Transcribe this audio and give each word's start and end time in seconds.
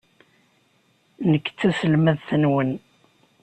Nekk 1.31 1.47
d 1.49 1.55
taselmadt-nwen. 1.59 2.71